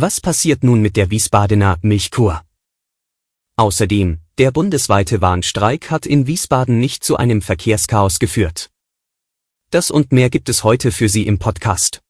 [0.00, 2.44] Was passiert nun mit der Wiesbadener Milchkur?
[3.56, 8.70] Außerdem, der bundesweite Warnstreik hat in Wiesbaden nicht zu einem Verkehrschaos geführt.
[9.70, 12.00] Das und mehr gibt es heute für Sie im Podcast.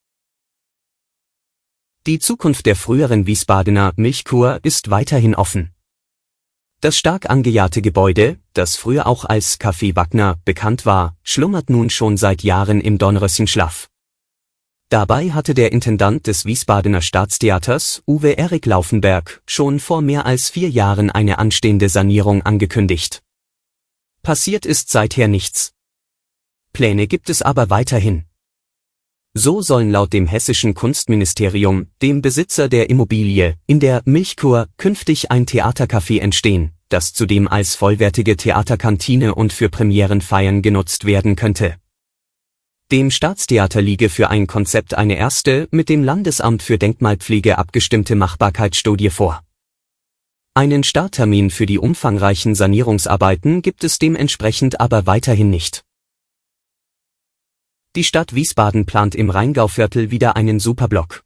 [2.05, 5.73] Die Zukunft der früheren Wiesbadener Milchkur ist weiterhin offen.
[6.81, 12.17] Das stark angejahte Gebäude, das früher auch als Café Wagner bekannt war, schlummert nun schon
[12.17, 13.88] seit Jahren im Dornröschenschlaf.
[14.89, 20.67] Dabei hatte der Intendant des Wiesbadener Staatstheaters, Uwe Erik Laufenberg, schon vor mehr als vier
[20.67, 23.21] Jahren eine anstehende Sanierung angekündigt.
[24.23, 25.73] Passiert ist seither nichts.
[26.73, 28.25] Pläne gibt es aber weiterhin.
[29.35, 35.45] So sollen laut dem hessischen Kunstministerium, dem Besitzer der Immobilie, in der Milchkur künftig ein
[35.45, 41.75] Theatercafé entstehen, das zudem als vollwertige Theaterkantine und für Premierenfeiern genutzt werden könnte.
[42.91, 49.11] Dem Staatstheater liege für ein Konzept eine erste, mit dem Landesamt für Denkmalpflege abgestimmte Machbarkeitsstudie
[49.11, 49.43] vor.
[50.55, 55.83] Einen Starttermin für die umfangreichen Sanierungsarbeiten gibt es dementsprechend aber weiterhin nicht.
[57.95, 61.23] Die Stadt Wiesbaden plant im Rheingauviertel wieder einen Superblock.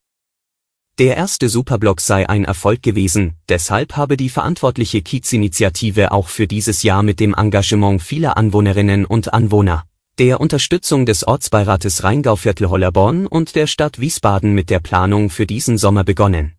[1.00, 6.84] Der erste Superblock sei ein Erfolg gewesen, deshalb habe die verantwortliche Kiezinitiative auch für dieses
[6.84, 9.86] Jahr mit dem Engagement vieler Anwohnerinnen und Anwohner
[10.20, 15.80] der Unterstützung des Ortsbeirates Rheingauviertel Hollerborn und der Stadt Wiesbaden mit der Planung für diesen
[15.80, 16.54] Sommer begonnen.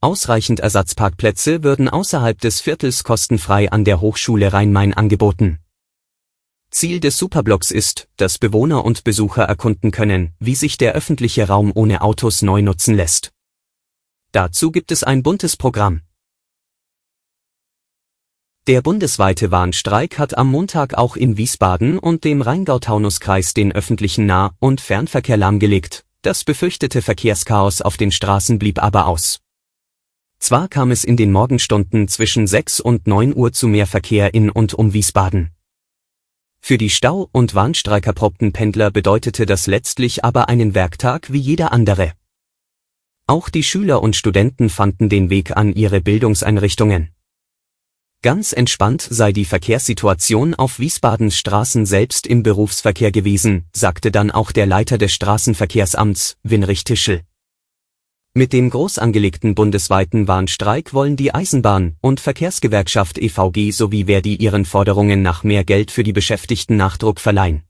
[0.00, 5.60] Ausreichend Ersatzparkplätze würden außerhalb des Viertels kostenfrei an der Hochschule Rhein-Main angeboten.
[6.72, 11.70] Ziel des Superblocks ist, dass Bewohner und Besucher erkunden können, wie sich der öffentliche Raum
[11.72, 13.30] ohne Autos neu nutzen lässt.
[14.32, 16.00] Dazu gibt es ein buntes Programm.
[18.70, 24.52] Der bundesweite Warnstreik hat am Montag auch in Wiesbaden und dem Rheingau-Taunus-Kreis den öffentlichen Nah-
[24.60, 29.40] und Fernverkehr lahmgelegt, das befürchtete Verkehrschaos auf den Straßen blieb aber aus.
[30.38, 34.50] Zwar kam es in den Morgenstunden zwischen 6 und 9 Uhr zu mehr Verkehr in
[34.50, 35.50] und um Wiesbaden.
[36.60, 42.12] Für die Stau- und Warnstreikerprobten Pendler bedeutete das letztlich aber einen Werktag wie jeder andere.
[43.26, 47.10] Auch die Schüler und Studenten fanden den Weg an ihre Bildungseinrichtungen.
[48.22, 54.52] Ganz entspannt sei die Verkehrssituation auf Wiesbadens Straßen selbst im Berufsverkehr gewesen, sagte dann auch
[54.52, 57.22] der Leiter des Straßenverkehrsamts, Winrich Tischel.
[58.34, 64.66] Mit dem groß angelegten bundesweiten Warnstreik wollen die Eisenbahn- und Verkehrsgewerkschaft EVG sowie Verdi ihren
[64.66, 67.62] Forderungen nach mehr Geld für die Beschäftigten Nachdruck verleihen.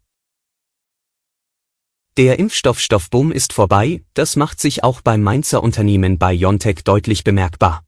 [2.17, 7.85] Der Impfstoffstoffboom ist vorbei, das macht sich auch beim Mainzer Unternehmen BioNTech deutlich bemerkbar.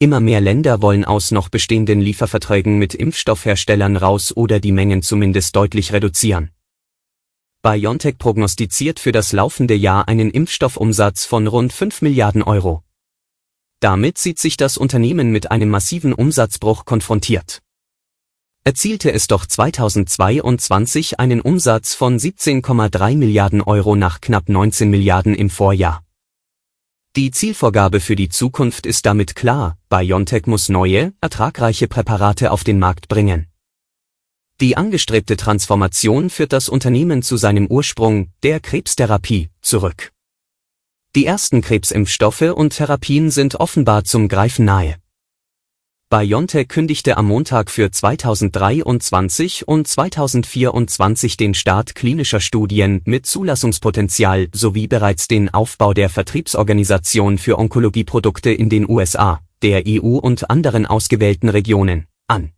[0.00, 5.54] Immer mehr Länder wollen aus noch bestehenden Lieferverträgen mit Impfstoffherstellern raus oder die Mengen zumindest
[5.54, 6.50] deutlich reduzieren.
[7.62, 12.82] BioNTech prognostiziert für das laufende Jahr einen Impfstoffumsatz von rund 5 Milliarden Euro.
[13.80, 17.62] Damit sieht sich das Unternehmen mit einem massiven Umsatzbruch konfrontiert.
[18.64, 25.50] Erzielte es doch 2022 einen Umsatz von 17,3 Milliarden Euro nach knapp 19 Milliarden im
[25.50, 26.02] Vorjahr.
[27.16, 32.80] Die Zielvorgabe für die Zukunft ist damit klar, BioNTech muss neue, ertragreiche Präparate auf den
[32.80, 33.46] Markt bringen.
[34.60, 40.10] Die angestrebte Transformation führt das Unternehmen zu seinem Ursprung, der Krebstherapie, zurück.
[41.14, 44.96] Die ersten Krebsimpfstoffe und Therapien sind offenbar zum Greifen nahe.
[46.16, 54.86] BioNTech kündigte am Montag für 2023 und 2024 den Start klinischer Studien mit Zulassungspotenzial sowie
[54.86, 61.48] bereits den Aufbau der Vertriebsorganisation für Onkologieprodukte in den USA, der EU und anderen ausgewählten
[61.48, 62.52] Regionen an.